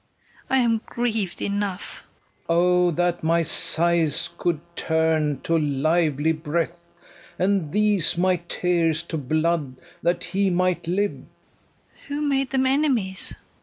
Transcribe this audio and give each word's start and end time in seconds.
I 0.49 0.57
am 0.57 0.81
griev'd 0.87 1.43
enough. 1.43 2.03
FERNEZE. 2.47 2.47
O, 2.49 2.89
that 2.89 3.23
my 3.23 3.43
sighs 3.43 4.31
could 4.35 4.59
turn 4.75 5.41
to 5.41 5.55
lively 5.59 6.31
breath, 6.31 6.89
And 7.37 7.71
these 7.71 8.17
my 8.17 8.37
tears 8.47 9.03
to 9.03 9.17
blood, 9.19 9.79
that 10.01 10.23
he 10.23 10.49
might 10.49 10.87
live! 10.87 11.11
KATHARINE. 11.19 11.29
Who 12.07 12.21
made 12.27 12.49
them 12.49 12.65
enemies? 12.65 13.35